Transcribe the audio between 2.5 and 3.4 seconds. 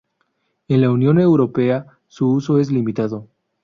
es limitado.